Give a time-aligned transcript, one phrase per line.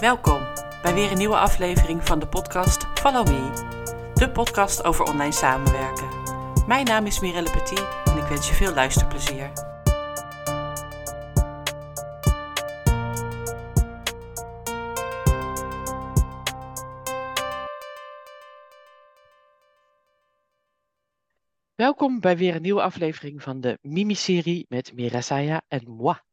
[0.00, 0.46] Welkom
[0.82, 3.50] bij weer een nieuwe aflevering van de podcast Follow Me,
[4.14, 6.08] de podcast over online samenwerken.
[6.66, 9.52] Mijn naam is Mirelle Petit en ik wens je veel luisterplezier.
[21.74, 26.25] Welkom bij weer een nieuwe aflevering van de Mimi-serie met Mira Saya en moi.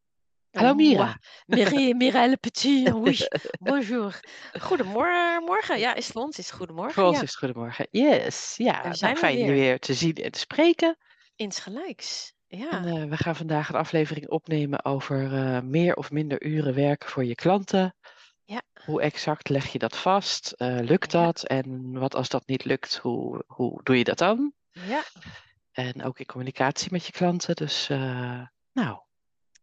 [0.54, 1.18] Hallo Mira.
[1.48, 3.18] Miri, Mirelle Petit, oui,
[3.60, 4.20] bonjour.
[4.60, 5.80] Goedemorgen, morgen.
[5.80, 6.94] Ja, is ons is het goedemorgen.
[6.94, 7.22] Voor ons ja.
[7.24, 7.88] is het goedemorgen.
[7.92, 8.82] Yes, ja.
[8.84, 9.54] Nou, zijn fijn je weer.
[9.54, 10.98] weer te zien en te spreken.
[11.36, 12.34] Insgelijks.
[12.48, 12.70] Ja.
[12.72, 17.10] En, eh, we gaan vandaag een aflevering opnemen over eh, meer of minder uren werken
[17.10, 17.96] voor je klanten.
[18.44, 18.62] Ja.
[18.86, 20.52] Hoe exact leg je dat vast?
[20.52, 21.24] Eh, lukt Ja.
[21.26, 21.44] dat?
[21.44, 24.54] En wat als dat niet lukt, hoe, hoe doe je dat dan?
[24.72, 25.04] ja,
[25.72, 27.56] En ook in communicatie met je klanten.
[27.56, 27.88] Dus
[28.74, 29.00] nou,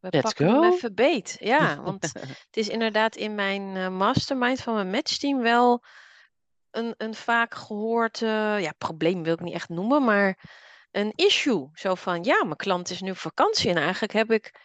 [0.01, 0.73] we Let's pakken hem go.
[0.75, 1.37] even beet.
[1.41, 5.85] Ja, want het is inderdaad in mijn eh, mastermind van mijn matchteam wel
[6.71, 10.49] een, een vaak gehoord, eh, ja, probleem wil ik niet echt noemen, maar
[10.91, 11.69] een issue.
[11.73, 14.61] Zo van, ja, mijn klant is nu op vakantie en eigenlijk heb ik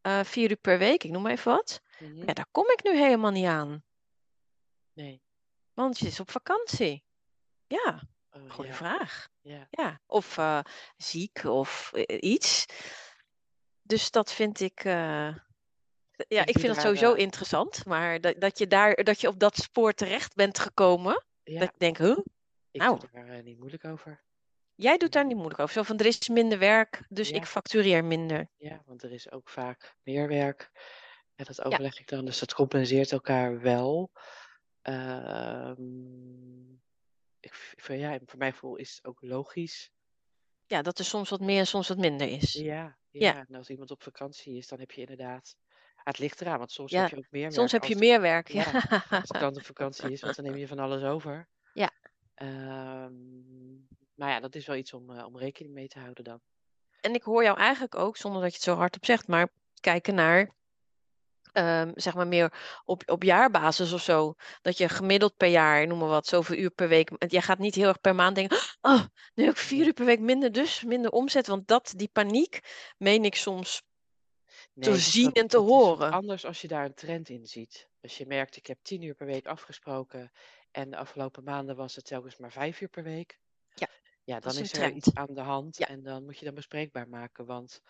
[0.00, 1.80] eh, vier uur per week, ik noem maar even wat.
[1.98, 3.84] Ja, daar kom ik nu helemaal niet aan,
[4.92, 5.22] nee.
[5.72, 7.04] want je is op vakantie.
[7.66, 8.02] Ja,
[8.36, 9.28] Oh, goede ja, vraag.
[9.40, 9.66] ja.
[9.70, 10.58] Ja, of eh,
[10.96, 12.66] ziek of iets.
[13.86, 14.84] Dus dat vind ik.
[14.84, 15.34] eh,
[16.28, 17.84] ja, ik vind het sowieso eh, interessant.
[17.86, 21.24] Maar dat, dat je daar dat je op dat spoor terecht bent gekomen.
[21.42, 22.18] ja, Dat ik denk, huh?
[22.70, 22.98] ik nou.
[22.98, 24.22] doe daar eh, niet moeilijk over.
[24.74, 25.74] Jij doet daar niet moeilijk over.
[25.74, 27.36] Zo van er is minder werk, dus Ja.
[27.36, 28.48] ik factureer minder.
[28.56, 30.70] Ja, want er is ook vaak meer werk.
[31.34, 34.10] En dat overleg ik dan, dus dat compenseert elkaar wel.
[34.82, 36.72] Ehm,
[37.40, 39.90] ik, voor, ja, voor mijn gevoel is het ook logisch.
[40.66, 42.52] Ja, dat er soms wat meer en soms wat minder is.
[42.52, 42.62] Ja,
[43.10, 43.32] Ja.
[43.32, 43.44] ja.
[43.48, 45.56] En als iemand op vakantie is, dan heb je inderdaad.
[45.96, 47.88] Ah, het ligt eraan, want soms Ja, heb je ook meer Soms werk heb je
[47.98, 48.48] als meer werk.
[48.48, 49.02] ja, Ja.
[49.10, 51.48] als de klant op vakantie is, want dan neem je van alles over.
[51.72, 51.90] Ja.
[52.34, 53.12] Ehm,
[54.14, 56.40] maar ja, dat is wel iets om, eh, om rekening mee te houden dan.
[57.00, 59.48] En ik hoor jou eigenlijk ook, zonder dat je het zo hardop zegt, maar
[59.80, 60.54] kijken naar,
[61.54, 62.52] ehm, zeg maar meer
[62.84, 64.34] op, op jaarbasis of zo.
[64.62, 67.10] Dat je gemiddeld per jaar, noem maar wat, zoveel uur per week.
[67.28, 69.04] Jij gaat niet heel erg per maand denken, oh,
[69.34, 71.46] nu heb ik vier uur per week minder, dus minder omzet.
[71.46, 72.60] Want dat, die paniek,
[72.98, 73.82] meen ik soms
[74.74, 76.12] Nee, te zien en te horen.
[76.12, 77.88] anders als je daar een trend in ziet.
[78.02, 80.30] Als je merkt, ik heb tien uur per week afgesproken
[80.70, 83.38] en de afgelopen maanden was het telkens maar vijf uur per week.
[83.74, 83.88] Ja,
[84.24, 84.94] Ja, dan is er trend.
[84.96, 85.86] iets aan de hand Ja.
[85.88, 87.80] en dan moet je dat bespreekbaar maken, want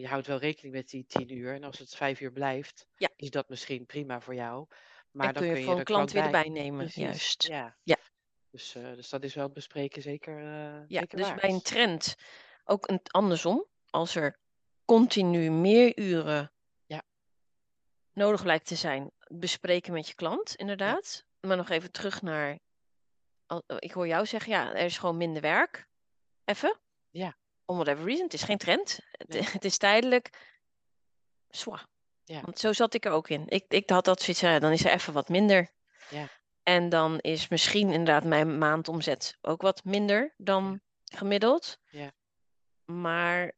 [0.00, 3.08] je houdt wel rekening met die tien uur en als het vijf uur blijft, Ja.
[3.16, 4.66] is dat misschien prima voor jou,
[5.10, 6.32] maar En dan kun je kun voor je een klant weer bij.
[6.44, 7.42] erbij nemen, Precies, juist.
[7.46, 7.76] ja.
[7.82, 7.96] Ja.
[8.50, 10.44] Dus, eh, dus dat is wel het bespreken zeker, eh
[10.88, 11.40] Ja, zeker dus waard.
[11.40, 12.14] bij een trend
[12.64, 13.66] ook een, andersom.
[13.90, 14.38] Als er
[14.84, 16.52] continu meer uren
[16.86, 17.02] Ja.
[18.12, 21.24] nodig lijkt te zijn, bespreken met je klant, inderdaad.
[21.40, 22.58] Maar nog even terug naar,
[23.78, 25.86] ik hoor jou zeggen, ja, er is gewoon minder werk.
[26.44, 26.78] Even.
[27.10, 27.36] Ja.
[27.68, 28.98] Om whatever reason, het is geen trend.
[29.10, 29.42] Het, Nee.
[29.58, 30.30] het is tijdelijk.
[31.48, 31.86] Zwa.
[32.24, 32.40] Ja.
[32.40, 33.44] Want zo zat ik er ook in.
[33.48, 35.70] Ik, ik had dat zoiets, ja, dan is er even wat minder.
[36.10, 36.28] Ja.
[36.62, 41.78] En dan is misschien inderdaad mijn maandomzet ook wat minder dan gemiddeld.
[41.90, 42.12] Ja.
[42.84, 43.52] Maar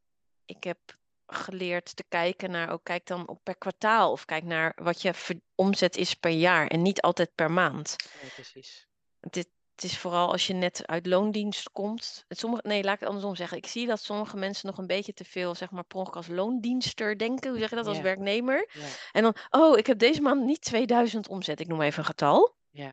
[0.45, 0.79] ik heb
[1.27, 5.41] geleerd te kijken naar, ook kijk dan op per kwartaal of kijk naar wat je
[5.55, 7.97] omzet is per jaar en niet altijd per maand.
[8.23, 8.89] Nee, precies.
[9.31, 9.45] Is,
[9.83, 12.25] het is vooral als je net uit loondienst komt.
[12.29, 13.57] Het Sommige, nee, laat ik het andersom zeggen.
[13.57, 16.29] Ik zie dat sommige mensen nog een beetje te veel, zeg maar, per ongeluk als
[16.29, 17.51] loondienster denken.
[17.51, 18.69] Hoe zeg je dat als werknemer?
[19.13, 21.61] En dan, oh, ik heb deze maand niet 2000 omzet.
[21.61, 22.55] Ik noem even een getal.
[22.71, 22.93] Ja.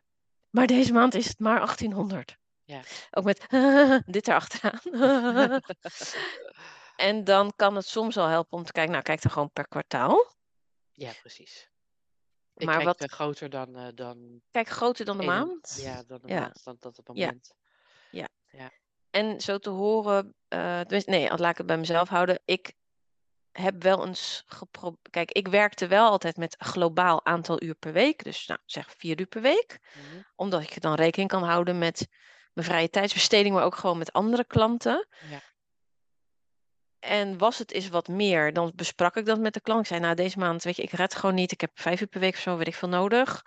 [0.50, 2.36] Maar deze maand is het maar 1800.
[2.64, 2.80] Ja.
[3.10, 3.46] Ook met
[4.14, 4.80] dit erachteraan.
[7.08, 9.68] en dan kan het soms al helpen om te kijken, nou, kijk dan gewoon per
[9.68, 10.32] kwartaal.
[10.92, 11.68] Ja, precies.
[12.58, 15.78] Ik Maar kijk wat, groter dan, eh, dan kijk groter dan de één- maand.
[15.82, 16.40] Ja, dan de Ja.
[16.40, 17.12] maand, dan dat het Ja.
[17.26, 17.56] moment.
[19.10, 22.40] En zo te horen, tenminste, nee, laat ik het bij mezelf houden.
[22.44, 22.72] Ik
[23.52, 25.10] heb wel eens geprobeerd.
[25.10, 28.24] Kijk, ik werkte wel altijd met een globaal aantal uur per week.
[28.24, 29.78] Dus nou, zeg vier uur per week.
[29.94, 30.22] Mhm.
[30.36, 32.08] Omdat ik dan rekening kan houden met
[32.52, 35.06] mijn vrije tijdsbesteding, maar ook gewoon met andere klanten.
[35.30, 35.40] Ja.
[37.00, 39.80] En was het eens wat meer, dan besprak ik dat met de klant.
[39.80, 41.52] Ik zei, nou, deze maand, weet je, ik red gewoon niet.
[41.52, 43.44] Ik heb vijf uur per week of zo, weet ik veel nodig.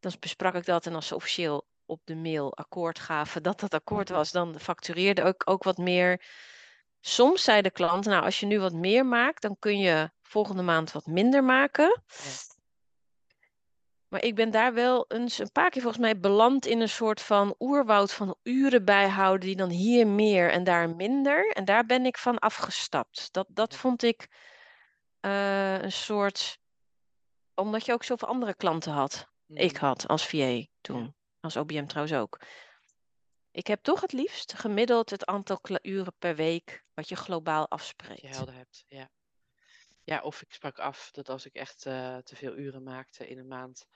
[0.00, 3.74] Dan besprak ik dat en als ze officieel op de mail akkoord gaven dat dat
[3.74, 6.22] akkoord was, dan factureerde ik ook wat meer.
[7.00, 10.62] Soms zei de klant, nou, als je nu wat meer maakt, dan kun je volgende
[10.62, 12.02] maand wat minder maken.
[14.08, 17.20] Maar ik ben daar wel eens een paar keer volgens mij beland in een soort
[17.20, 21.50] van oerwoud van uren bijhouden, die dan hier meer en daar minder.
[21.50, 23.32] En daar ben ik van afgestapt.
[23.32, 24.28] Dat, dat vond ik
[25.20, 26.58] eh, een soort,
[27.54, 29.28] omdat je ook zoveel andere klanten had.
[29.46, 29.84] Ik Mhm.
[29.84, 31.16] had als VA toen.
[31.40, 32.40] Als OBM trouwens ook.
[33.50, 37.68] Ik heb toch het liefst gemiddeld het aantal uren per week wat je globaal Dat
[37.68, 38.36] je afspreekt.
[38.36, 38.84] helder hebt.
[38.88, 39.08] Ja.
[40.08, 43.38] Ja, of ik sprak af dat als ik echt eh, te veel uren maakte in
[43.38, 43.86] een maand,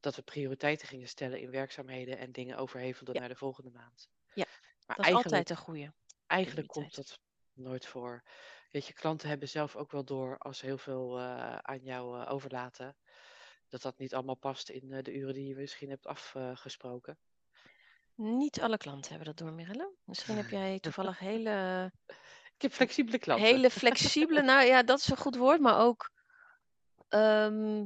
[0.00, 3.20] dat we prioriteiten gingen stellen in werkzaamheden en dingen overhevelden Ja.
[3.20, 4.08] naar de volgende maand.
[4.34, 4.46] Ja,
[4.86, 5.92] maar Dat is altijd een goede.
[6.26, 7.18] eigenlijk komt dat
[7.52, 8.22] nooit voor.
[8.70, 12.20] Weet je, klanten hebben zelf ook wel door als ze heel veel eh, aan jou
[12.20, 12.96] eh, overlaten,
[13.68, 17.18] dat dat niet allemaal past in de uren die je misschien hebt afgesproken.
[18.14, 19.94] Niet alle klanten hebben dat door, Mirelle.
[20.04, 21.90] Misschien heb jij toevallig hele,
[22.70, 23.46] flexibele klanten.
[23.46, 26.10] hele flexibele, nou ja, dat is een goed woord, maar ook,
[27.08, 27.84] ehm,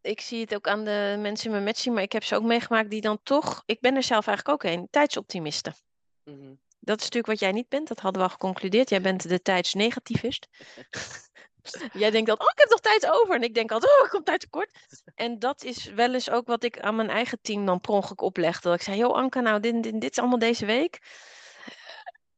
[0.00, 2.42] ik zie het ook aan de mensen in mijn matching, maar ik heb ze ook
[2.42, 5.74] meegemaakt die dan toch, ik ben er zelf eigenlijk ook een, tijdsoptimisten.
[6.24, 6.54] Mhm.
[6.84, 8.88] Dat is natuurlijk wat jij niet bent, dat hadden we al geconcludeerd.
[8.88, 10.46] Jij bent de tijdsnegativist.
[11.92, 13.34] jij denkt dan, oh, ik heb nog tijd over.
[13.34, 14.70] En ik denk altijd, oh, ik kom tijd tekort.
[15.14, 18.20] En dat is wel eens ook wat ik aan mijn eigen team dan per ongeluk
[18.20, 18.68] oplegde.
[18.68, 20.98] Dat ik zei, joh Anka, nou, dit, dit, dit is allemaal deze week.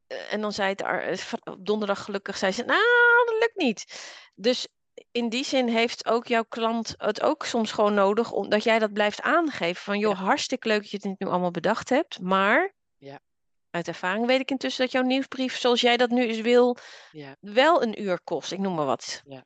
[0.06, 3.84] Eh, En dan zei het eh, op donderdag gelukkig, zei ze, nou, dat lukt niet.
[4.34, 4.68] Dus
[5.10, 8.92] in die zin heeft ook jouw klant het ook soms gewoon nodig, omdat jij dat
[8.92, 9.82] blijft aangeven.
[9.82, 10.24] Van, joh, Ja.
[10.24, 13.20] hartstikke leuk dat je het nu allemaal bedacht hebt, maar Ja.
[13.70, 16.76] uit ervaring weet ik intussen dat jouw nieuwsbrief, zoals jij dat nu eens wil,
[17.10, 18.52] Ja, wel een uur kost.
[18.52, 19.22] Ik noem maar wat.
[19.24, 19.42] Ja.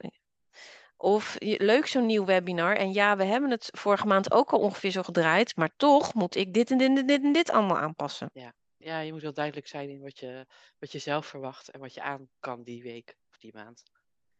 [0.97, 2.77] Of leuk zo'n nieuw webinar.
[2.77, 5.57] En ja, we hebben het vorige maand ook al ongeveer zo gedraaid.
[5.57, 8.31] Maar toch moet ik dit en dit en dit en dit allemaal aanpassen.
[8.33, 10.47] ja, je moet wel duidelijk zijn in wat je,
[10.79, 13.83] wat je zelf verwacht en wat je aan kan die week of die maand.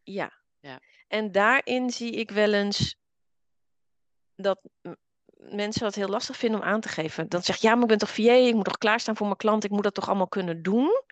[0.03, 0.39] Ja.
[0.61, 0.81] Ja.
[1.09, 2.97] En daarin zie ik wel eens
[4.35, 4.61] dat
[5.37, 7.29] mensen dat heel lastig vinden om aan te geven.
[7.29, 9.39] Dan zeg je, ja, maar ik ben toch VA, ik moet toch klaarstaan voor mijn
[9.39, 11.03] klant, ik moet dat toch allemaal kunnen doen?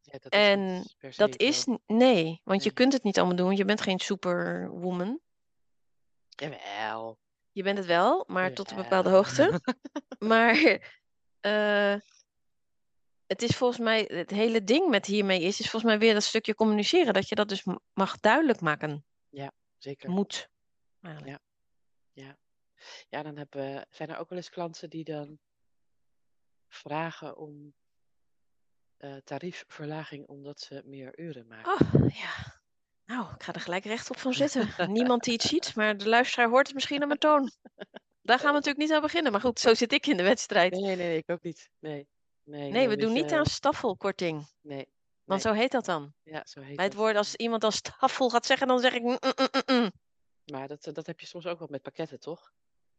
[0.00, 3.64] Ja, dat En is Dat is, nee, want je kunt het niet allemaal doen, je
[3.64, 5.20] bent geen superwoman.
[6.28, 7.18] Jawel.
[7.52, 9.60] Je bent het wel, maar tot een bepaalde hoogte.
[10.18, 10.56] Maar
[11.40, 11.94] eh,
[13.26, 16.22] het is volgens mij, het hele ding met hiermee is, is volgens mij weer dat
[16.22, 17.14] stukje communiceren.
[17.14, 19.04] Dat je dat dus mag duidelijk maken.
[19.78, 20.10] Zeker.
[20.10, 20.48] Moet.
[21.00, 21.38] eigenlijk.
[23.08, 25.38] Ja, dan hebben, zijn er ook wel eens klanten die dan
[26.68, 27.74] vragen om
[28.96, 31.72] eh, tariefverlaging omdat ze meer uren maken.
[31.72, 32.60] Oh, ja.
[33.04, 34.68] Nou, ik ga er gelijk rechtop van zitten.
[34.92, 37.50] Niemand die het ziet, maar de luisteraar hoort het misschien aan mijn toon.
[38.28, 39.32] Daar gaan we natuurlijk niet aan beginnen.
[39.32, 40.72] Maar goed, zo zit ik in de wedstrijd.
[40.72, 41.70] Nee, nee, nee, ik ook niet.
[41.78, 42.08] Nee,
[42.44, 44.46] nee, Nee, we doen niet beetje- aan staffelkorting.
[44.60, 44.88] Nee,
[45.24, 46.12] Want zo heet dat dan.
[46.22, 49.02] ja, zo heet Bij het woord, als iemand als staffel gaat zeggen, dan zeg ik...
[49.02, 49.90] mm, mm, mm.
[50.52, 52.52] Maar dat, dat heb je soms ook wel met pakketten, toch?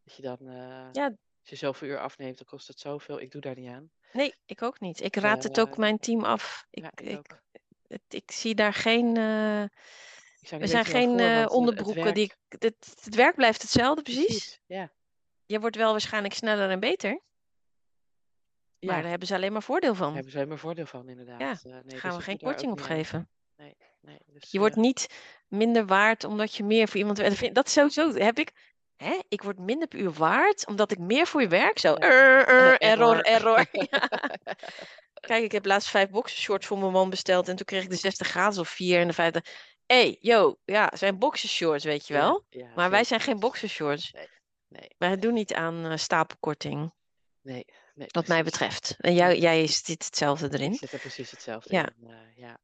[0.04, 1.04] Dat je dan, eh, Ja.
[1.40, 3.20] als je zoveel uur afneemt, dan kost het zoveel.
[3.20, 3.90] Ik doe daar niet aan.
[4.12, 5.00] Nee, ik ook niet.
[5.02, 6.66] Ik raad het ook Eh, mijn team af.
[6.70, 7.20] Ik, ja,
[7.88, 9.06] ik, ik, zie daar geen...
[9.16, 9.68] eh, zou
[10.50, 12.32] we niet zijn geen eh, eh, het onderbroeken die...
[12.48, 14.60] Het, het werk blijft hetzelfde, precies.
[14.66, 14.90] Ja,
[15.50, 17.10] Je wordt wel waarschijnlijk sneller en beter.
[17.10, 19.00] Maar ja.
[19.00, 20.04] daar hebben ze alleen maar voordeel van.
[20.06, 21.40] daar hebben ze helemaal voordeel van, inderdaad.
[21.40, 23.28] Ja, Eh, nee, Daar dus gaan we geen korting op geven.
[23.56, 24.18] Nee, nee.
[24.26, 25.06] Dus, Je wordt eh, niet
[25.48, 27.54] minder waard omdat je meer voor iemand.
[27.54, 28.52] Dat is sowieso, heb ik.
[28.96, 29.18] Hè?
[29.28, 31.78] Ik word minder per uur waard omdat ik meer voor je werk.
[31.78, 31.98] Zo, Ja.
[31.98, 33.56] er, er, Eh, error, error.
[33.56, 33.66] error.
[35.28, 37.96] Kijk, ik heb laatst vijf boxershorts voor mijn man besteld en toen kreeg ik de
[37.96, 39.42] 60 graden of vier en de vijfde.
[39.86, 42.44] Hé, hey, yo, ja, zijn boxershorts, weet je wel.
[42.48, 44.12] ja, Maar wij zijn geen boxershorts.
[44.12, 44.28] Nee,
[44.98, 46.92] Wij doen niet aan eh, stapelkorting,
[47.40, 48.06] nee, nee.
[48.10, 48.96] wat mij betreft.
[48.98, 50.72] En jij, jij zit hetzelfde erin.
[50.72, 51.88] Ik zit er precies hetzelfde Ja.
[52.00, 52.10] in.
[52.10, 52.58] eh, ja.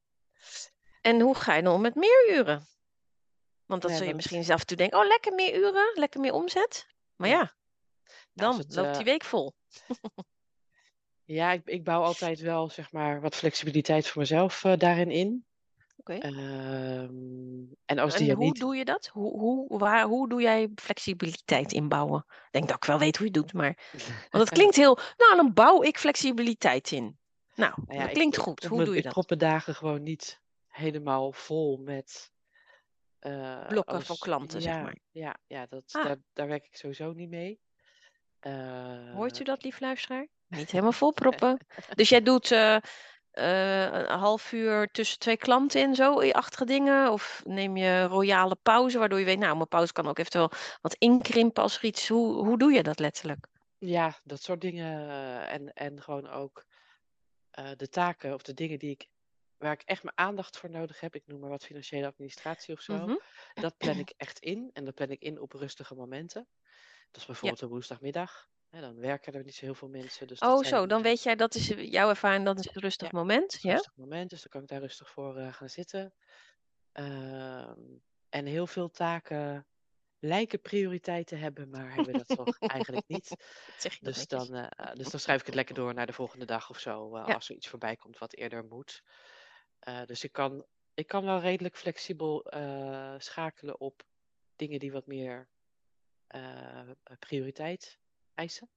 [1.01, 2.67] En hoe ga je dan om met meer uren?
[3.67, 6.21] Want dat Ja, zul je dat- misschien en toe denken, oh lekker meer uren, lekker
[6.21, 6.87] meer omzet.
[7.17, 7.37] Maar Ja.
[8.33, 9.55] Nou, dan het, loopt eh, die week vol.
[11.25, 15.47] Ja, ik, ik bouw altijd wel zeg maar wat flexibiliteit voor mezelf daarin in.
[15.97, 16.13] Oké.
[16.13, 18.59] Ehm, en als die er hoe niet.
[18.59, 19.07] doe je dat?
[19.07, 22.25] Hoe, hoe, waar, hoe doe jij flexibiliteit inbouwen?
[22.29, 23.79] Ik denk dat ik wel weet hoe je het doet, maar...
[24.31, 24.99] Want het klinkt heel...
[25.17, 27.19] Nou, dan bouw ik flexibiliteit in.
[27.55, 28.55] Nou, Nou ja, dat ik- klinkt ik goed.
[28.55, 29.13] prop Hoe doe je Ik dat?
[29.13, 32.31] prop mijn dagen gewoon niet helemaal vol met.
[33.19, 34.99] eh, Blokken van klanten, zeg maar.
[35.11, 36.05] Ja, ja dat, Ah.
[36.05, 37.61] daar, daar werk ik sowieso niet mee.
[38.41, 40.27] Eh, Hoort u dat, lief luisteraar?
[40.49, 41.59] Niet helemaal volproppen.
[41.95, 42.77] Dus jij doet eh,
[43.37, 47.13] eh, een half uur tussen twee klanten in, zo, achtige dingen?
[47.13, 50.51] Of neem je royale pauze, waardoor je weet, nou, mijn pauze kan ook eventueel
[50.81, 52.09] wat inkrimpen als er iets...
[52.09, 53.47] Hoe, hoe doe je dat letterlijk?
[53.79, 55.09] Ja, dat soort dingen.
[55.09, 56.65] eh, En, en gewoon ook
[57.51, 59.09] eh, de taken of de dingen die ik,
[59.57, 61.15] waar ik echt mijn aandacht voor nodig heb.
[61.15, 62.97] Ik noem maar wat financiële administratie of zo.
[62.97, 63.17] Mhm.
[63.55, 64.71] Dat plan ik echt in.
[64.73, 66.49] En dat plan ik in op rustige momenten.
[67.11, 68.49] Dat is bijvoorbeeld een woensdagmiddag.
[68.71, 70.27] Dan werken er niet zo heel veel mensen.
[70.27, 72.83] Dus Oh, zo, dan eh, weet jij, dat is eh, jouw ervaring, dat is een
[72.83, 73.73] rustig Ja, moment, ja?
[73.73, 74.31] rustig moment.
[74.31, 76.15] Dus dan kan ik daar rustig voor eh, gaan zitten.
[76.93, 77.81] Ehm,
[78.29, 79.67] en heel veel taken
[80.19, 83.37] lijken prioriteit te hebben, maar hebben dat toch eigenlijk niet.
[83.79, 86.13] Zeg je dat Dus dan, eh, dus dan schrijf ik het lekker door naar de
[86.13, 87.35] volgende dag of zo, eh, Ja.
[87.35, 89.03] als er iets voorbij komt wat eerder moet.
[89.79, 94.03] Eh, dus ik kan, ik kan wel redelijk flexibel eh, schakelen op
[94.57, 95.49] dingen die wat meer
[96.27, 97.99] eh, prioriteit
[98.37, 98.69] eisen.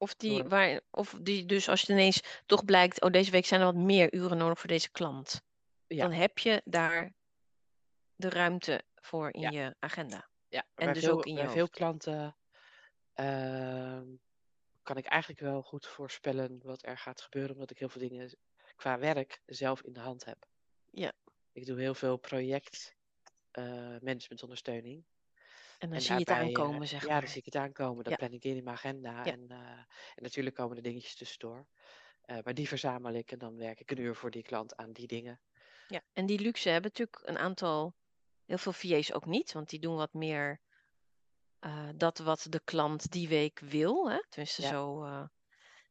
[0.00, 3.60] Of die, waar, of die dus als je ineens toch blijkt, oh deze week zijn
[3.60, 5.42] er wat meer uren nodig voor deze klant.
[5.86, 6.02] Ja.
[6.02, 7.12] Dan heb je daar
[8.16, 9.50] de ruimte voor in Ja.
[9.50, 10.28] je agenda.
[10.48, 12.36] Ja, En bij dus veel, ook in je bij veel klanten
[13.14, 14.06] ehm,
[14.82, 18.36] kan ik eigenlijk wel goed voorspellen wat er gaat gebeuren, omdat ik heel veel dingen
[18.76, 20.46] qua werk zelf in de hand heb.
[20.90, 21.12] Ja.
[21.52, 22.96] Ik doe heel veel project
[24.00, 25.04] managementondersteuning.
[25.78, 27.20] En dan En zie je het daarbij, eh, aankomen, zeg ja, maar.
[27.20, 28.04] dan zie ik het aankomen.
[28.04, 28.18] Dat Ja.
[28.18, 29.24] plan ik in in mijn agenda.
[29.24, 29.32] Ja.
[29.32, 29.58] En, eh,
[30.14, 31.66] en natuurlijk komen er dingetjes tussendoor.
[32.22, 34.92] Eh, maar die verzamel ik en dan werk ik een uur voor die klant aan
[34.92, 35.40] die dingen.
[35.86, 36.02] Ja.
[36.12, 37.94] En die luxe hebben natuurlijk een aantal,
[38.44, 40.60] heel veel VA's ook niet, want die doen wat meer
[41.58, 44.10] eh, dat wat de klant die week wil.
[44.10, 44.18] Hè?
[44.28, 44.68] Tenminste, Ja.
[44.68, 45.24] zo, eh,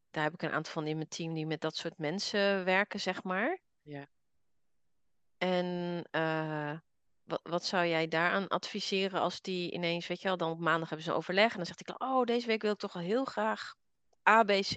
[0.09, 2.99] daar heb ik een aantal van in mijn team die met dat soort mensen werken,
[2.99, 3.59] zeg maar.
[3.81, 4.07] Ja.
[5.37, 6.79] En eh,
[7.27, 10.87] wat, wat zou jij daaraan adviseren als die ineens, weet je wel, dan op maandag
[10.89, 13.01] hebben ze een overleg en dan zegt ik, oh, deze week wil ik toch al
[13.01, 13.75] heel graag
[14.23, 14.73] ABC.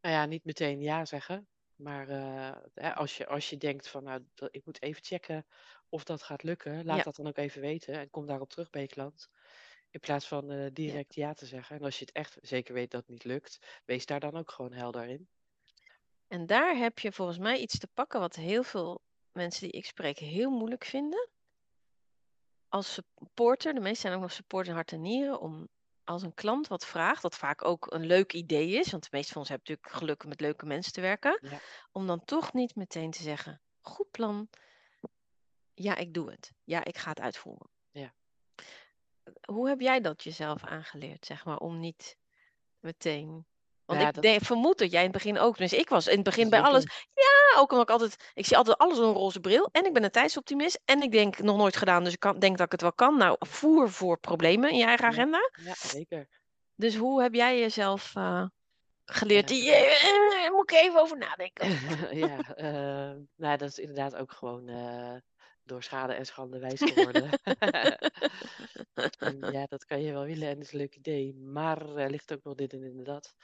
[0.00, 1.48] Nou ja, niet meteen ja zeggen.
[1.76, 5.46] Maar eh, als, je, als je denkt van nou, ik moet even checken
[5.88, 7.02] of dat gaat lukken, laat Ja.
[7.02, 9.28] dat dan ook even weten en kom daarop terug bij je klant.
[9.90, 11.32] In plaats van eh, direct ja.
[11.34, 11.76] te zeggen.
[11.76, 14.50] En als je het echt zeker weet dat het niet lukt, wees daar dan ook
[14.50, 15.28] gewoon helder in.
[16.28, 19.86] En daar heb je volgens mij iets te pakken wat heel veel mensen die ik
[19.86, 21.28] spreek heel moeilijk vinden.
[22.68, 25.68] Als supporter, de meesten zijn ook nog supporter in hart en nieren, om
[26.04, 29.32] als een klant wat vraagt, dat vaak ook een leuk idee is, want de meeste
[29.32, 31.58] van ons hebben natuurlijk geluk met leuke mensen te werken, Ja.
[31.92, 34.48] om dan toch niet meteen te zeggen, goed plan,
[35.74, 36.52] ja, ik doe het.
[36.64, 37.68] Ja, ik ga het uitvoeren.
[37.90, 38.12] Ja.
[39.44, 42.16] Hoe heb jij dat jezelf aangeleerd, zeg maar, om niet
[42.80, 43.46] meteen...
[43.88, 46.06] Want Ja, ik dat- denk, vermoed dat jij in het begin ook, dus ik was
[46.06, 49.06] in het begin bij alles, ja, ook omdat ik altijd, ik zie altijd alles door
[49.06, 52.12] een roze bril en ik ben een tijdsoptimist en ik denk nog nooit gedaan, dus
[52.12, 53.16] ik kan, denk dat ik het wel kan.
[53.16, 55.50] Nou, voer voor problemen in je eigen agenda.
[55.64, 56.28] Ja, zeker.
[56.74, 58.44] Dus hoe heb jij jezelf eh,
[59.04, 59.50] geleerd?
[59.50, 59.72] Ja.
[59.72, 61.68] Eh, eh, moet ik even over nadenken.
[62.22, 62.36] ja,
[63.36, 64.70] nou, dat is inderdaad ook gewoon
[65.62, 67.30] door schade en schande wijs geworden.
[69.18, 72.10] en ja, dat kan je wel willen en het is een leuk idee, maar er
[72.10, 73.34] ligt ook nog dit en dit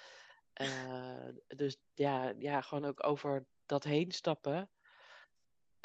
[0.54, 0.66] dat.
[0.66, 4.68] Eh, dus ja, ja, gewoon ook over dat heen stappen.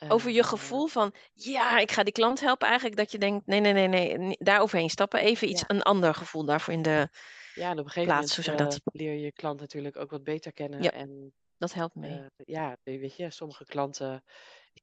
[0.07, 3.45] Over je Eh, gevoel van, ja, ik ga die klant helpen eigenlijk, dat je denkt,
[3.45, 5.19] nee, nee, nee, nee, daar overheen stappen.
[5.19, 5.75] Even iets, Ja.
[5.75, 7.09] een ander gevoel daarvoor in de,
[7.53, 10.11] Ja, en op een gegeven plaats, moment je eh, leer je je klant natuurlijk ook
[10.11, 10.81] wat beter kennen.
[10.81, 10.91] Ja.
[10.91, 12.25] En dat helpt mee.
[12.35, 14.23] ja, weet je, sommige klanten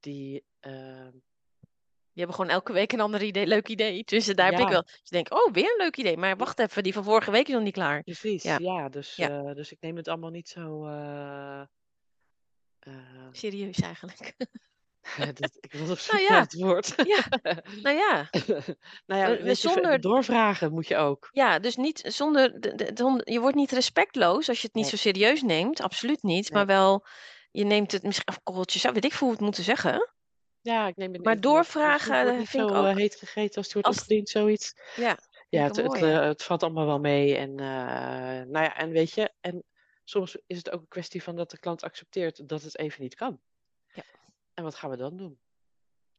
[0.01, 0.45] die
[2.17, 4.03] Die hebben gewoon elke week een ander idee, leuk idee.
[4.05, 4.83] Dus daar heb ik wel.
[4.83, 6.17] Dus je denkt, oh, weer een leuk idee.
[6.17, 8.03] Maar wacht even, die van vorige week is nog niet klaar.
[8.03, 8.59] Precies, Ja.
[8.61, 8.89] ja.
[8.89, 9.29] dus, Ja.
[9.45, 10.87] eh, dus ik neem het allemaal niet zo.
[10.87, 11.61] eh,
[12.79, 12.95] eh,
[13.33, 14.35] Serieus eigenlijk.
[15.41, 16.95] dat, ik was op zoek Nou naar het woord.
[17.83, 18.31] Nou ja,
[19.07, 21.29] nou ja, zonder- doorvragen moet je ook.
[21.33, 24.85] ja, dus niet zonder, de- de- zonder- je wordt niet respectloos als je het niet
[24.85, 24.93] Nee.
[24.93, 25.81] zo serieus neemt.
[25.81, 26.51] Absoluut niet.
[26.53, 27.07] Maar wel,
[27.51, 30.11] je neemt het misschien, of korreltjes, weet ik veel hoe het moeten zeggen.
[30.67, 32.97] Ja, ik neem het Maar ik- doorvragen, eh, vind ik zo eh, ook.
[32.99, 34.73] heet gegeten als het wordt Als- opgediend, zoiets.
[34.97, 35.19] Ja,
[35.49, 37.37] Ja, ik het, het, eh, het valt allemaal wel mee.
[37.37, 39.65] En, nou ja, en weet je, en
[40.05, 43.15] soms is het ook een kwestie van dat de klant accepteert dat het even niet
[43.15, 43.41] kan.
[43.93, 44.03] Ja.
[44.55, 45.39] En wat gaan we dan doen?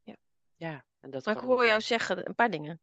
[0.04, 0.16] Ja.
[0.56, 2.82] Ja, en dat Maar ik hoor jou zeggen een paar dingen.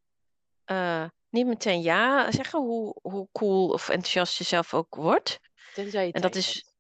[1.31, 5.39] Niet meteen ja zeggen, hoe, hoe cool of enthousiast je zelf ook wordt.
[5.75, 6.75] Tenzij je En dat tijd is, hebt.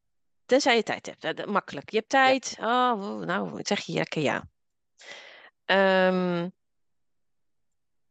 [0.47, 1.21] tenzij je tijd hebt.
[1.23, 1.91] Dat- dat- makkelijk.
[1.91, 2.57] Je hebt tijd.
[2.61, 4.45] Oh, nou, zeg je lekker ja.
[5.64, 6.49] Ehm,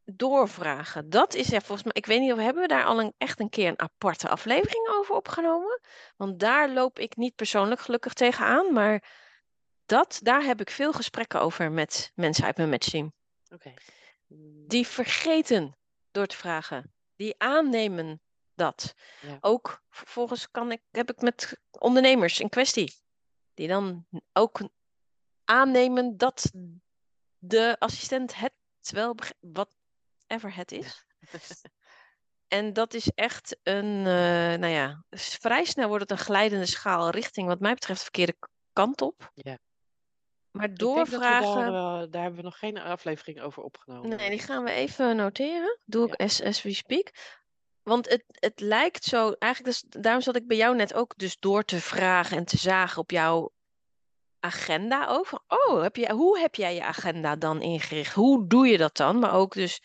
[0.05, 1.09] doorvragen.
[1.09, 1.93] Dat is er volgens mij.
[1.95, 4.87] Ik weet niet of hebben we daar al een, echt een keer een aparte aflevering
[4.87, 5.81] over opgenomen.
[6.15, 8.73] Want daar loop ik niet persoonlijk gelukkig tegenaan.
[8.73, 9.11] Maar
[9.85, 13.13] dat, daar heb ik veel gesprekken over met mensen uit mijn matchteam.
[14.67, 15.77] Die vergeten
[16.11, 16.93] door te vragen.
[17.15, 18.21] Die aannemen
[18.55, 18.93] dat.
[19.21, 19.37] Ja.
[19.41, 22.95] Ook vervolgens kan ik, heb ik met ondernemers in kwestie.
[23.53, 24.61] Die dan ook
[25.43, 26.51] aannemen dat
[27.45, 28.53] de assistent het
[28.91, 29.15] wel.
[29.39, 31.05] Whatever het is.
[32.47, 37.09] En dat is echt een, eh, nou ja, vrij snel wordt het een glijdende schaal
[37.09, 38.35] richting, wat mij betreft, de verkeerde
[38.73, 39.31] kant op.
[39.33, 39.57] Ja.
[40.51, 41.71] Maar doorvragen.
[41.71, 44.17] daar, daar hebben we nog geen aflevering over opgenomen.
[44.17, 45.79] Nee, die gaan we even noteren.
[45.85, 47.11] Doe ik as, as we speak.
[47.83, 51.39] Want het, het lijkt zo, eigenlijk, dus, daarom zat ik bij jou net ook dus
[51.39, 53.52] door te vragen en te zagen op jouw
[54.43, 55.39] agenda over.
[55.47, 58.13] Oh, heb je, hoe heb jij je agenda dan ingericht?
[58.13, 59.19] Hoe doe je dat dan?
[59.19, 59.81] Maar ook dus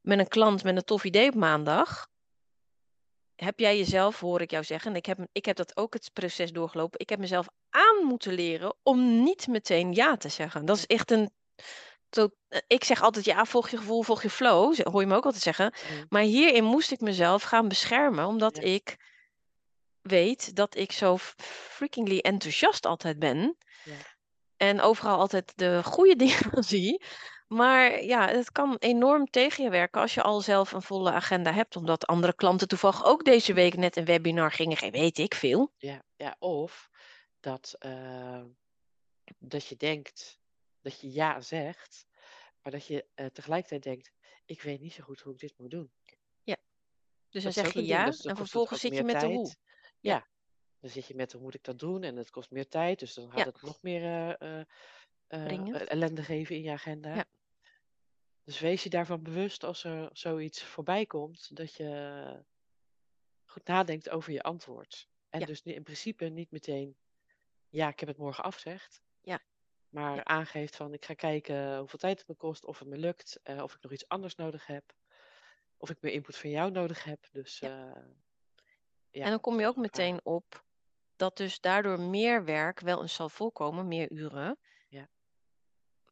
[0.00, 2.08] met een klant met een tof idee op maandag,
[3.34, 6.10] heb jij jezelf, hoor ik jou zeggen, en ik heb, ik heb dat ook het
[6.12, 10.64] proces doorgelopen, ik heb mezelf aan moeten leren om niet meteen ja te zeggen.
[10.64, 11.30] Dat is echt een.
[12.08, 12.32] Tot,
[12.66, 15.42] ik zeg altijd ja, volg je gevoel, volg je flow, hoor je me ook altijd
[15.42, 15.74] zeggen.
[16.08, 18.62] Maar hierin moest ik mezelf gaan beschermen, omdat Ja.
[18.62, 18.96] ik
[20.02, 23.56] weet dat ik zo freakingly enthousiast altijd ben.
[23.84, 23.96] Ja.
[24.56, 27.02] En overal altijd de goede dingen zie.
[27.48, 31.52] Maar ja, het kan enorm tegen je werken als je al zelf een volle agenda
[31.52, 31.76] hebt.
[31.76, 35.00] Omdat andere klanten toevallig ook deze week net een webinar gingen geven.
[35.00, 35.72] Weet ik veel.
[35.76, 36.90] Ja, ja, of
[37.40, 38.42] dat, eh,
[39.38, 40.38] dat je denkt
[40.80, 42.06] dat je ja zegt,
[42.62, 44.12] maar dat je eh, tegelijkertijd denkt,
[44.44, 45.92] ik weet niet zo goed hoe ik dit moet doen.
[47.30, 48.04] Dus Dat dan zeg je ja.
[48.04, 49.54] dus en vervolgens zit je met de hoe.
[50.00, 50.26] Ja.
[50.80, 53.14] Dan zit je met hoe moet ik dat doen en het kost meer tijd, dus
[53.14, 53.44] dan gaat Ja.
[53.44, 54.66] het nog meer eh, eh,
[55.26, 57.14] eh, ellende geven in je agenda.
[57.14, 57.24] Ja.
[58.44, 62.44] Dus wees je daarvan bewust als er zoiets voorbij komt, dat je
[63.44, 65.08] goed nadenkt over je antwoord.
[65.28, 65.46] En Ja.
[65.46, 66.96] dus in principe niet meteen,
[67.68, 69.02] ja, ik heb het morgen afzegd.
[69.20, 69.40] Ja.
[69.88, 70.24] Maar Ja.
[70.24, 73.74] aangeeft van, ik ga kijken hoeveel tijd het me kost, of het me lukt, of
[73.74, 74.94] ik nog iets anders nodig heb.
[75.76, 77.28] Of ik meer input van jou nodig heb.
[77.32, 78.06] Dus Ja.
[79.10, 80.64] Ja, en dan kom je ook meteen op
[81.16, 84.58] dat dus daardoor meer werk wel eens zal voorkomen, meer uren.
[84.88, 85.08] Ja.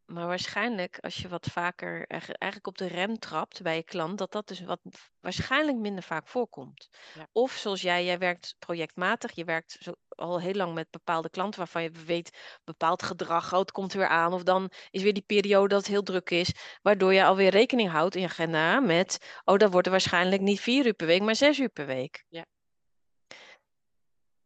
[0.05, 4.19] Maar waarschijnlijk als je wat vaker eigen- eigenlijk op de rem trapt bij je klant,
[4.19, 4.81] dat dat dus wat
[5.21, 6.89] waarschijnlijk minder vaak voorkomt.
[7.15, 7.29] Ja.
[7.33, 11.59] Of zoals jij, jij werkt projectmatig, je werkt zo, al heel lang met bepaalde klanten
[11.59, 14.33] waarvan je weet bepaald gedrag, oh, het komt weer aan.
[14.33, 17.91] Of dan is weer die periode dat het heel druk is, waardoor je alweer rekening
[17.91, 21.23] houdt in je agenda met, oh, dat wordt er waarschijnlijk niet vier uur per week,
[21.23, 22.25] maar zes uur per week.
[22.29, 22.47] Ja.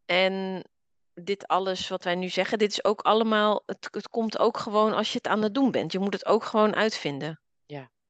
[0.05, 0.63] En
[1.13, 4.93] dit alles wat wij nu zeggen, dit is ook allemaal, het, het komt ook gewoon
[4.93, 5.91] als je het aan het doen bent.
[5.91, 7.41] Je moet het ook gewoon uitvinden.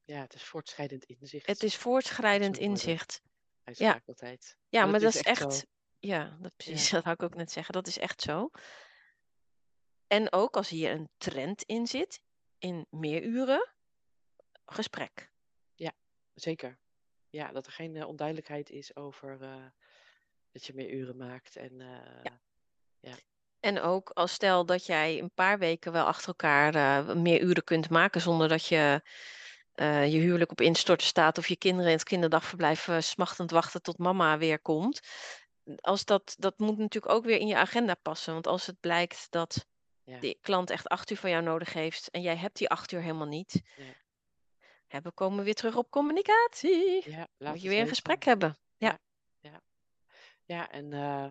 [0.05, 1.45] Ja, het is voortschrijdend inzicht.
[1.45, 3.21] Het is voortschrijdend inzicht.
[3.63, 4.57] Uitspraak altijd.
[4.69, 5.65] Ja, Maar maar dat dat is echt
[5.99, 7.73] ja, dat, precies, dat wou ik ook net zeggen.
[7.73, 8.49] Dat is echt zo.
[10.07, 12.21] En ook als hier een trend in zit,
[12.57, 13.73] in meer uren,
[14.65, 15.31] gesprek.
[16.33, 16.79] Zeker.
[17.29, 19.65] Ja, dat er geen eh, onduidelijkheid is over eh,
[20.53, 21.55] dat je meer uren maakt.
[21.55, 23.13] En eh,
[23.59, 27.63] En ook als stel dat jij een paar weken wel achter elkaar eh, meer uren
[27.63, 29.01] kunt maken zonder dat je
[29.73, 33.97] eh, je huwelijk op instorten staat of je kinderen in het kinderdagverblijf smachtend wachten tot
[33.97, 34.99] mama weer komt.
[35.75, 38.33] Als dat, dat moet natuurlijk ook weer in je agenda passen.
[38.33, 39.67] Want als het blijkt dat
[40.03, 40.19] Ja.
[40.19, 43.01] de klant echt acht uur van jou nodig heeft en jij hebt die acht uur
[43.01, 43.61] helemaal niet.
[44.87, 45.01] Ja.
[45.01, 47.09] we komen weer terug op communicatie.
[47.09, 48.57] ja, laat Moet je weer een gesprek hebben.
[48.77, 48.99] Ja,
[50.47, 51.27] en eh,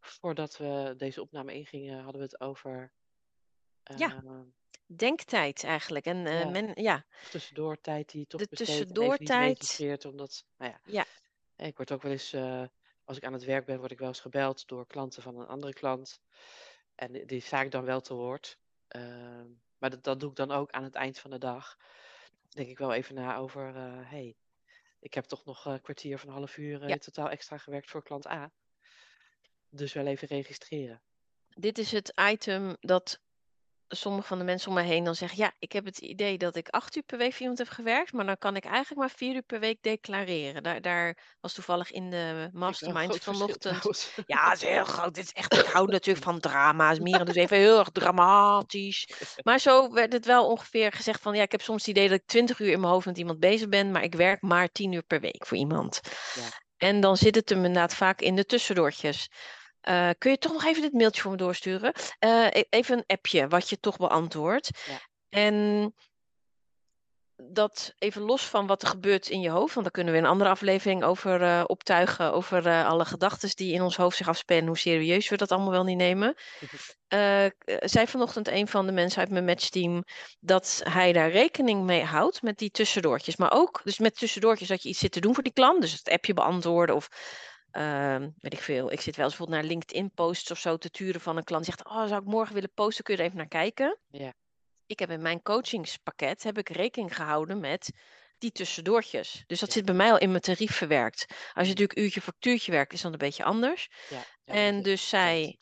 [0.00, 2.92] voordat we deze opname ingingen, hadden we het over
[3.96, 4.22] Ja.
[4.24, 4.40] eh,
[4.86, 6.04] Denktijd eigenlijk.
[6.04, 6.50] En eh, Ja.
[6.50, 10.04] men, ja, tussendoor tijd die toch De tussendoortijd.
[10.04, 11.04] Omdat, nou ja, Ja.
[11.66, 12.34] ik word ook wel eens,
[13.04, 15.46] als ik aan het werk ben, word ik wel eens gebeld door klanten van een
[15.46, 16.20] andere klant.
[16.94, 18.58] En die- die sta ik dan wel te woord.
[18.88, 19.46] Ehm,
[19.78, 21.76] maar dat, dat doe ik dan ook aan het eind van de dag.
[22.48, 23.74] Denk ik wel even na over,
[24.08, 24.36] hey,
[25.02, 26.94] ik heb toch nog een kwartier of een half uur eh, Ja.
[26.94, 28.52] in totaal extra gewerkt voor klant A.
[29.68, 31.02] Dus wel even registreren.
[31.48, 33.20] dit is het item dat
[33.96, 36.56] sommige van de mensen om me heen dan zeggen: Ja, ik heb het idee dat
[36.56, 39.10] ik acht uur per week voor iemand heb gewerkt, maar dan kan ik eigenlijk maar
[39.10, 40.62] vier uur per week declareren.
[40.62, 44.12] Daar, daar was toevallig in de mastermind vanochtend.
[44.26, 45.14] Ja, het is heel groot.
[45.14, 46.98] Dit is echt, ik hou natuurlijk van drama's.
[46.98, 49.08] Mieren dus even heel erg dramatisch.
[49.42, 51.34] Maar zo werd het wel ongeveer gezegd van...
[51.34, 53.40] Ja, ik heb soms het idee dat ik twintig uur in mijn hoofd met iemand
[53.40, 53.90] bezig ben...
[53.90, 56.00] maar ik werk maar tien uur per week voor iemand.
[56.34, 56.60] Ja.
[56.76, 59.28] En dan zit het hem inderdaad vaak in de tussendoortjes.
[59.82, 61.92] Eh, kun je toch nog even dit mailtje voor me doorsturen?
[62.18, 64.70] Eh, e- even een appje wat je toch beantwoordt.
[64.86, 65.00] Ja.
[65.28, 65.94] En
[67.36, 70.26] dat even los van wat er gebeurt in je hoofd, want daar kunnen we een
[70.26, 74.78] andere aflevering over eh, optuigen, over alle gedachten die in ons hoofd zich afspelen, hoe
[74.78, 76.34] serieus we dat allemaal wel niet nemen.
[77.78, 80.04] Zei vanochtend een van de mensen uit mijn matchteam
[80.40, 83.36] dat hij daar rekening mee houdt met die tussendoortjes.
[83.36, 85.92] Maar ook dus met tussendoortjes dat je iets zit te doen voor die klant, dus
[85.92, 87.08] het appje beantwoorden of
[87.72, 88.92] ehm, weet ik veel.
[88.92, 91.64] Ik zit wel eens bijvoorbeeld naar LinkedIn posts of zo te turen van een klant
[91.64, 93.98] die zegt, oh, zou ik morgen willen posten, kun je er even naar kijken?
[94.10, 94.32] Ja.
[94.86, 97.92] Ik heb in mijn coachingspakket heb ik rekening gehouden met
[98.38, 99.44] die tussendoortjes.
[99.46, 99.74] Dus dat Ja.
[99.74, 101.26] zit bij mij al in mijn tarief verwerkt.
[101.28, 103.88] Als je natuurlijk uurtje factuurtje werkt, is dat een beetje anders.
[104.08, 105.58] Ja, En dus zij-.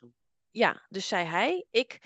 [0.51, 1.99] Ja, dus zei hij, ik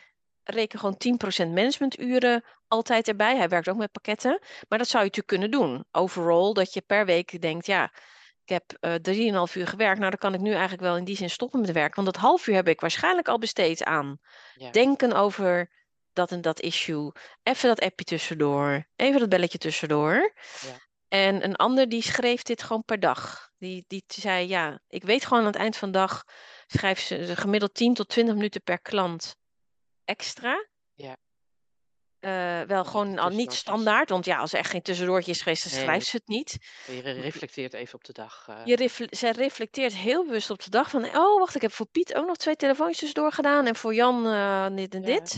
[0.42, 3.36] reken gewoon 10% managementuren altijd erbij.
[3.36, 4.38] Hij werkt ook met pakketten.
[4.68, 5.84] Maar dat zou je natuurlijk kunnen doen.
[5.90, 7.92] Overall, dat je per week denkt, ja,
[8.44, 9.98] ik heb eh 3,5 uur gewerkt.
[9.98, 12.02] Nou, dan kan ik nu eigenlijk wel in die zin stoppen met werken.
[12.02, 14.18] Want dat half uur heb ik waarschijnlijk al besteed aan
[14.54, 14.70] Ja.
[14.70, 15.70] denken over
[16.12, 17.12] dat en dat issue.
[17.42, 18.86] Even dat appje tussendoor.
[18.96, 20.34] Even dat belletje tussendoor.
[20.60, 20.82] Ja.
[21.08, 23.50] En een ander die schreef dit gewoon per dag.
[23.58, 26.24] Die, die zei, ja, ik weet gewoon aan het eind van de dag
[26.66, 29.36] schrijft ze ze gemiddeld 10 tot 20 minuten per klant
[30.04, 30.66] extra.
[30.94, 31.16] Ja.
[32.24, 35.62] Eh, wel gewoon al niet standaard, want ja, als er echt geen tussendoortje is geweest,
[35.64, 35.82] dan Nee.
[35.82, 36.56] schrijft ze het niet.
[36.86, 38.46] Je re- reflecteert even op de dag.
[38.48, 41.72] eh, Je refle- zij reflecteert heel bewust op de dag van, oh wacht, ik heb
[41.72, 45.06] voor Piet ook nog twee telefoontjes tussendoor gedaan en voor Jan eh, dit en Ja.
[45.06, 45.30] dit.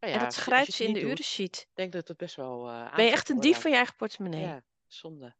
[0.00, 1.56] nou en ja, dat je- schrijft je ze in de doet, urensheet.
[1.60, 2.64] Ik denk dat het best wel
[2.96, 4.40] Ben je echt een dief van je eigen portemonnee?
[4.42, 5.34] Ja, zonde.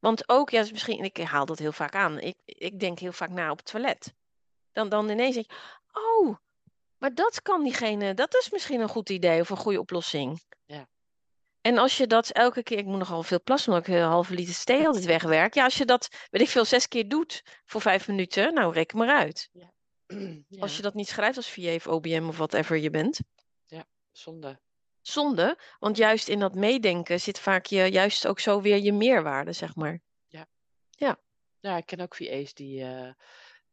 [0.00, 2.18] Want ook, ja, dus misschien, ik haal dat heel vaak aan.
[2.20, 4.14] Ik, ik denk heel vaak na op het toilet.
[4.72, 5.56] Dan, dan ineens denk ik,
[5.92, 6.36] oh,
[7.02, 10.40] maar dat kan diegene, dat is misschien een goed idee of een goede oplossing.
[10.64, 10.88] Ja.
[11.60, 14.34] En als je dat elke keer, ik moet nogal veel plassen omdat ik een halve
[14.34, 15.54] liter thee altijd wegwerk.
[15.54, 18.98] Ja, als je dat, weet ik veel, zes keer doet voor vijf minuten, nou reken
[18.98, 19.50] maar uit.
[20.60, 23.20] Als ja, je dat niet schrijft als VA of OBM of whatever je bent.
[24.12, 24.60] zonde.
[25.00, 29.52] Zonde, want juist in dat meedenken zit vaak je, juist ook zo weer je meerwaarde,
[29.52, 30.00] zeg maar.
[31.60, 33.12] Ja, ik ken ook VA's die eh,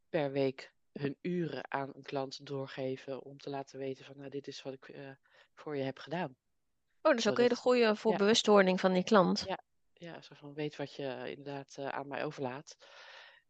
[0.09, 4.47] per week hun uren aan een klant doorgeven om te laten weten van nou, dit
[4.47, 5.09] is wat ik eh,
[5.53, 6.35] voor je heb gedaan.
[7.01, 8.17] Oh, dat is ook een hele goede voor ja.
[8.17, 9.43] bewustwording van die klant.
[9.47, 9.59] Ja.
[9.93, 12.77] Ja, zo van weet wat je inderdaad eh, aan mij overlaat.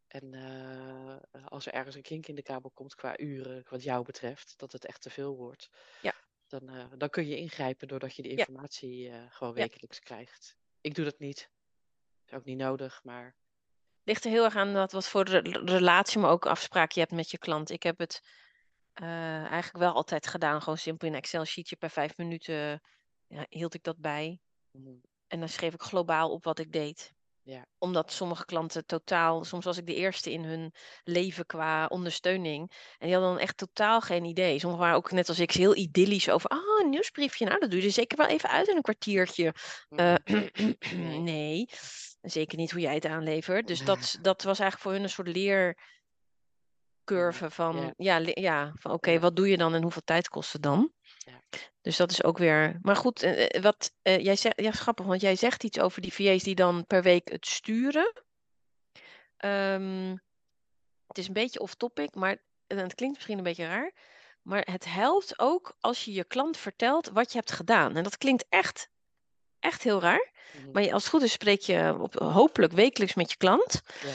[0.08, 4.06] En eh, als er ergens een kink in de kabel komt qua uren, wat jou
[4.06, 5.70] betreft, dat het echt te veel wordt,
[6.02, 6.14] Ja.
[6.48, 9.62] dan, dan kun je ingrijpen doordat je die informatie gewoon Ja.
[9.62, 10.58] wekelijks krijgt.
[10.82, 11.50] Ik doe dat niet.
[12.26, 13.36] Is ook niet nodig, maar
[14.10, 17.12] ligt er heel erg aan wat, wat voor re- relatie, maar ook afspraak je hebt
[17.12, 17.70] met je klant.
[17.70, 18.22] Ik heb het
[18.94, 19.08] eh,
[19.44, 20.62] eigenlijk wel altijd gedaan.
[20.62, 22.82] Gewoon simpel in een Excel-sheetje per vijf minuten
[23.28, 24.40] ja, hield ik dat bij.
[24.72, 27.14] mm, En dan schreef ik globaal op wat ik deed.
[27.42, 27.66] Ja.
[27.78, 32.72] Omdat sommige klanten totaal, soms was ik de eerste in hun leven qua ondersteuning.
[32.98, 34.60] En die hadden dan echt totaal geen idee.
[34.60, 36.50] Sommigen waren ook net als ik heel idyllisch over.
[36.50, 37.46] Ah, een nieuwsbriefje.
[37.46, 39.54] Nou, dat doe je er zeker wel even uit in een kwartiertje.
[39.96, 40.78] Eh, mm, nee.
[42.30, 43.68] Zeker niet hoe jij het aanlevert.
[43.68, 45.76] Dus dat, dat was eigenlijk voor hun een soort leercurve
[47.50, 47.94] van, ja.
[47.98, 50.92] ja, le- ja, van oké, wat doe je dan en hoeveel tijd kost het dan?
[51.18, 51.42] Ja.
[51.82, 52.78] Dus dat is ook weer.
[52.82, 56.02] Maar goed, eh, eh, wat eh, jij zegt, ja, grappig, want jij zegt iets over
[56.02, 58.24] die VA's die dan per week het sturen.
[59.38, 60.16] Ehm,
[61.08, 62.38] het is een beetje off-topic, maar
[62.68, 63.92] en het klinkt misschien een beetje raar.
[64.42, 67.96] Maar het helpt ook als je je klant vertelt wat je hebt gedaan.
[67.96, 68.90] En dat klinkt echt,
[69.60, 70.32] echt heel raar.
[70.54, 73.82] Mhm, Maar als het goed is, spreek je op, hopelijk wekelijks met je klant.
[74.04, 74.10] Ja.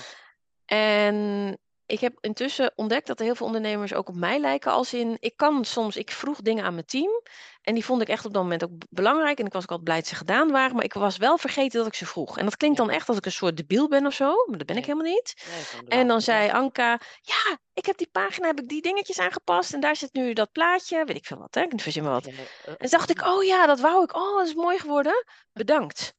[0.76, 4.72] En ik heb intussen ontdekt dat er heel veel ondernemers ook op mij lijken.
[4.72, 7.22] Als in, ik kan soms, ik vroeg dingen aan mijn team.
[7.62, 9.38] En die vond ik echt op dat moment ook belangrijk.
[9.38, 10.74] En ik was ook altijd blij dat ze gedaan waren.
[10.74, 12.38] Maar ik was wel vergeten dat ik ze vroeg.
[12.38, 14.44] En dat klinkt dan echt als ik een soort debiel ben of zo.
[14.46, 15.34] Maar dat ben ik helemaal niet.
[15.88, 16.50] En dan zei.
[16.50, 19.72] Anka, ja, ik heb die pagina, heb ik die dingetjes aangepast.
[19.72, 21.62] En daar zit nu dat plaatje, weet ik veel wat, hè?
[21.62, 22.26] Ik verzin maar wat.
[22.26, 24.16] Eh, En dacht ik, oh ja, dat wou ik.
[24.16, 25.24] Oh, dat is mooi geworden.
[25.52, 26.14] Bedankt.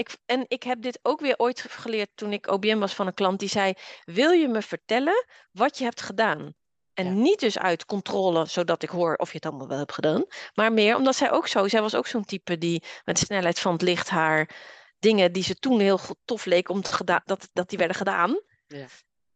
[0.00, 3.14] Ik, en ik heb dit ook weer ooit geleerd toen ik OBM was van een
[3.14, 3.72] klant die zei:
[4.04, 6.54] Wil je me vertellen wat je hebt gedaan?
[6.94, 7.10] En Ja.
[7.12, 10.24] niet dus uit controle, zodat ik hoor of je het allemaal wel hebt gedaan.
[10.54, 13.58] Maar meer omdat zij ook zo, zij was ook zo'n type die met de snelheid
[13.60, 14.50] van het licht haar
[14.98, 17.96] dingen die ze toen heel goed tof leek om te geda- dat, dat die werden
[17.96, 18.40] gedaan.
[18.66, 18.86] Ja.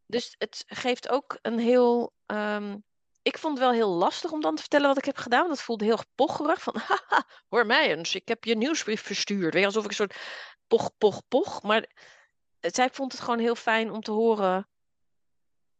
[0.06, 2.12] Dus het geeft ook een heel.
[2.26, 2.76] ehm,
[3.22, 5.40] ik vond het wel heel lastig om dan te vertellen wat ik heb gedaan.
[5.40, 6.62] Want dat voelde heel pocherig.
[6.62, 8.14] Van, haha, hoor mij eens.
[8.14, 9.52] Ik heb je nieuwsbrief verstuurd.
[9.52, 10.16] Weet je, alsof ik een soort
[10.74, 11.62] poch, poch, poch.
[11.62, 11.86] Maar
[12.60, 14.68] eh, zij vond het gewoon heel fijn om te horen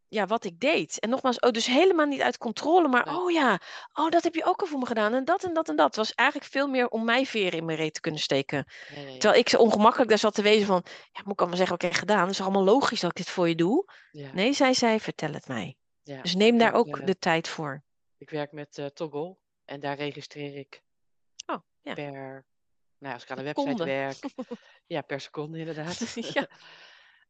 [0.09, 0.99] ja, wat ik deed.
[0.99, 2.89] En nogmaals, oh, dus helemaal niet uit controle.
[2.89, 3.61] Maar oh ja,
[3.93, 5.15] oh, dat heb je ook al voor me gedaan.
[5.15, 5.87] En dat en dat en dat.
[5.87, 8.65] Het was eigenlijk veel meer om mij veren in mijn reet te kunnen steken.
[8.95, 9.19] Ja, ja, ja.
[9.19, 10.83] Terwijl ik zo ongemakkelijk daar zat te wezen van...
[10.85, 12.21] Ja, moet ik allemaal zeggen wat ik heb gedaan?
[12.21, 13.85] Het is allemaal logisch dat ik dit voor je doe.
[14.33, 15.77] Nee, zij zei, vertel het mij.
[16.03, 17.83] Dus neem daar ook de tijd voor.
[18.19, 20.83] Ik werk met eh, Toggle en daar registreer ik
[21.47, 21.95] Oh, ja.
[21.95, 22.45] per,
[23.05, 24.17] nou als ik aan de website werk,
[24.95, 26.15] ja, per seconde inderdaad.
[26.35, 26.49] Ja.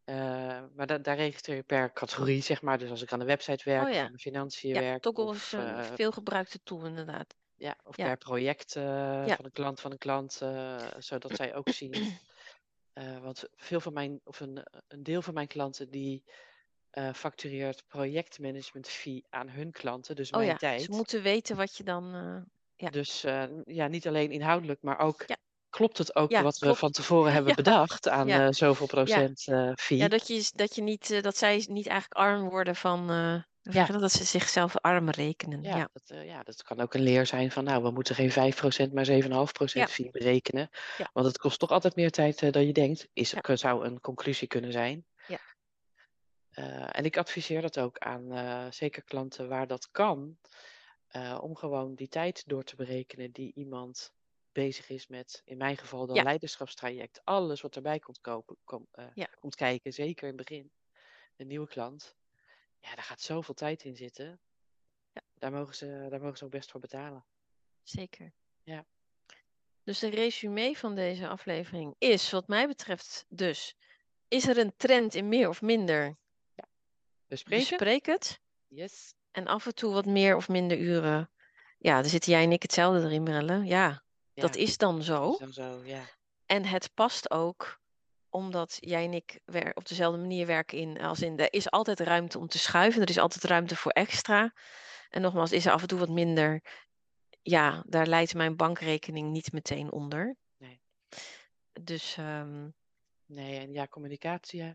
[0.04, 2.78] Eh, maar da- daar registreer ik per categorie, zeg maar.
[2.78, 4.04] Dus als ik aan de website werk, Oh ja.
[4.04, 7.34] aan de financiën Ja, werk, Toggle of, is een eh, veel gebruikte tool inderdaad.
[7.56, 8.04] ja, of ja.
[8.04, 8.82] per project eh,
[9.26, 10.32] van een klant van een klant,
[10.98, 11.92] zodat zij ook zien.
[13.22, 16.24] Want veel van mijn, of een, een deel van mijn klanten die
[17.14, 20.82] factureert projectmanagement fee aan hun klanten, dus Oh mijn ja, tijd.
[20.82, 22.04] ze moeten weten wat je dan...
[22.76, 22.90] ja.
[22.90, 23.20] Dus
[23.64, 25.36] ja, niet alleen inhoudelijk, maar ook Ja.
[25.74, 27.54] Klopt het ook Ja, wat we van tevoren hebben Ja.
[27.56, 28.46] bedacht aan Ja.
[28.46, 29.98] eh, zoveel procent eh, fee.
[29.98, 33.06] Ja, dat, je, dat je niet, eh, dat zij niet eigenlijk arm worden van,
[33.62, 35.62] dat, ze zichzelf arm rekenen.
[35.62, 38.30] Ja, Ja, Dat, ja, dat kan ook een leer zijn van, nou, we moeten geen
[38.30, 39.86] 5%, maar 7,5% Ja.
[39.86, 40.68] fee berekenen.
[41.12, 44.72] Want het kost toch altijd meer tijd dan je denkt, is, zou een conclusie kunnen
[44.72, 45.06] zijn.
[45.26, 45.40] Ja.
[46.90, 50.38] En ik adviseer dat ook aan zeker klanten waar dat kan,
[51.40, 54.12] om gewoon die tijd door te berekenen die iemand
[54.54, 56.22] bezig is met, in mijn geval dan Ja.
[56.22, 59.28] leiderschapstraject, alles wat erbij komt, kopen, kom, eh, Ja.
[59.40, 60.70] komt kijken, zeker in het begin,
[61.36, 62.16] een nieuwe klant,
[62.80, 64.40] ja, daar gaat zoveel tijd in zitten.
[65.12, 65.22] Ja.
[65.34, 67.24] Daar, mogen ze, daar mogen ze ook best voor betalen.
[67.82, 68.32] Zeker.
[68.62, 68.84] Ja.
[69.82, 73.76] Dus de resume van deze aflevering is, wat mij betreft, dus:
[74.28, 76.16] is er een trend in meer of minder?
[77.26, 77.68] Bespreken?
[77.68, 78.40] Bespreek het.
[78.68, 79.14] Yes.
[79.30, 81.30] En af en toe wat meer of minder uren.
[81.78, 83.64] Ja, dan zitten jij en ik hetzelfde erin, Mirelle.
[83.64, 84.03] Ja,
[84.34, 85.30] dat is dan zo.
[85.30, 86.02] is dan zo, ja.
[86.46, 87.82] En het past ook
[88.28, 89.40] omdat jij en ik
[89.74, 93.08] op dezelfde manier werken in, als in, er is altijd ruimte om te schuiven, er
[93.08, 94.54] is altijd ruimte voor extra.
[95.10, 96.62] En nogmaals, is er af en toe wat minder,
[97.42, 100.36] ja, daar leidt mijn bankrekening niet meteen onder.
[100.56, 100.80] Nee.
[101.80, 102.68] Dus ehm,
[103.26, 104.72] Nee, en ja, communicatie, hè.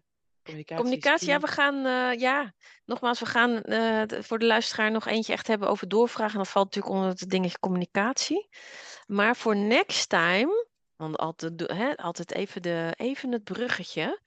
[0.75, 2.53] Communicatie, ja, we gaan, eh, ja,
[2.85, 6.33] nogmaals, we gaan eh, voor de luisteraar nog eentje echt hebben over doorvragen.
[6.33, 8.49] En dat valt natuurlijk onder het dingetje communicatie.
[9.05, 14.21] Maar voor next time, want altijd, hè, altijd even, de, even het bruggetje.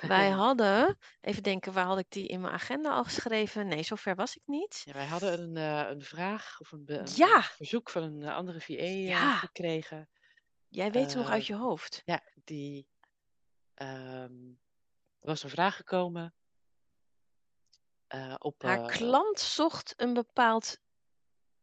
[0.00, 3.66] Wij hadden, even denken, waar had ik die in mijn agenda al geschreven?
[3.66, 4.82] Nee, zover was ik niet.
[4.84, 7.42] Ja, wij hadden een, eh, een vraag of een, een, Ja.
[7.42, 10.08] verzoek van een andere VA gekregen.
[10.68, 12.02] Jij weet het nog uit je hoofd.
[12.04, 12.88] Ja, die.
[13.74, 14.32] ehm,
[15.26, 16.34] was een vraag gekomen.
[18.06, 18.62] eh, op.
[18.62, 20.78] Haar eh, klant zocht een bepaald type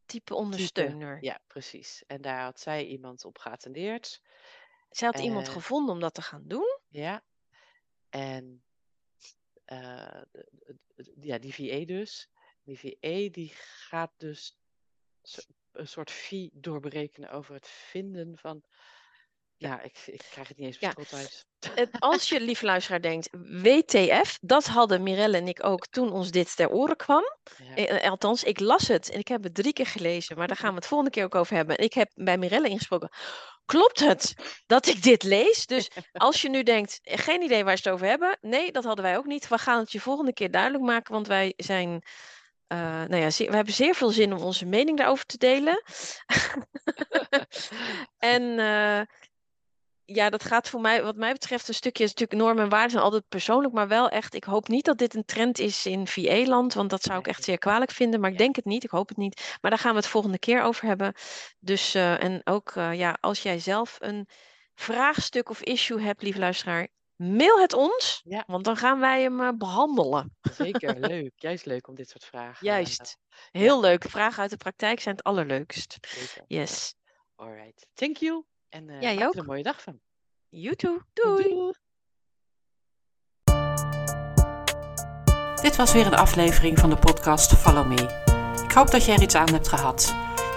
[0.05, 1.23] type- ondersteuner.
[1.23, 2.03] Ja, precies.
[2.07, 4.21] En daar had zij iemand op geattendeerd.
[4.89, 6.79] Zij had iemand Eh, gevonden om dat te gaan doen.
[6.87, 7.23] Ja.
[8.09, 8.63] En.
[11.21, 12.29] ja, die VA dus.
[12.63, 14.57] Die VA die gaat dus
[15.71, 18.63] een soort fee doorberekenen over het vinden van.
[19.57, 20.93] Ja, ik, ik krijg het niet eens Ja.
[21.17, 21.45] uit.
[21.99, 23.29] Als je, lieve luisteraar, denkt,
[23.61, 27.23] WTF, dat hadden Mirelle en ik ook toen ons dit ter oren kwam.
[27.75, 27.75] Ja.
[27.75, 30.69] Eh, althans, ik las het en ik heb het drie keer gelezen, maar daar gaan
[30.69, 31.77] we het volgende keer ook over hebben.
[31.77, 33.09] Ik heb bij Mirelle ingesproken.
[33.65, 34.33] Klopt het
[34.65, 35.65] dat ik dit lees?
[35.65, 38.37] Dus als je nu denkt, eh, geen idee waar ze het over hebben.
[38.41, 39.47] Nee, dat hadden wij ook niet.
[39.47, 42.03] We gaan het je volgende keer duidelijk maken, want wij zijn.
[42.67, 45.83] eh, nou ja, we hebben zeer veel zin om onze mening daarover te delen.
[48.17, 49.01] en eh,
[50.05, 52.03] ja, dat gaat voor mij, wat mij betreft, een stukje.
[52.03, 54.33] is natuurlijk normen en waarden zijn altijd persoonlijk, maar wel echt.
[54.33, 57.43] Ik hoop niet dat dit een trend is in VA-land, want dat zou ik echt
[57.43, 58.19] zeer kwalijk vinden.
[58.19, 59.57] Maar ik denk het niet, ik hoop het niet.
[59.61, 61.13] Maar daar gaan we het volgende keer over hebben.
[61.59, 64.27] Dus, eh, en ook, eh, ja, als jij zelf een
[64.75, 68.43] vraagstuk of issue hebt, lieve luisteraar, mail het ons, Ja.
[68.47, 70.35] want dan gaan wij hem eh, behandelen.
[70.53, 71.31] Zeker, leuk.
[71.35, 72.65] Juist leuk om dit soort vragen.
[72.67, 73.17] Juist.
[73.51, 74.03] Heel leuk.
[74.09, 75.97] Vragen uit de praktijk zijn het allerleukst.
[76.07, 76.43] zeker.
[76.47, 76.95] Yes.
[77.35, 77.87] Alright.
[77.93, 78.43] Thank you.
[78.73, 79.35] En eh Jij maak er ook.
[79.35, 79.99] een mooie dag van.
[80.49, 80.99] You too.
[81.13, 81.43] Doei.
[81.43, 81.73] Doei.
[85.61, 88.21] Dit was weer een aflevering van de podcast Follow Me.
[88.63, 90.05] Ik hoop dat jij er iets aan hebt gehad.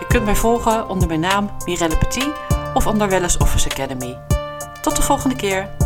[0.01, 2.33] Je kunt mij volgen onder mijn naam Mirelle Petit
[2.75, 4.19] of onder Wellness Office Academy.
[4.81, 5.77] Tot de volgende keer.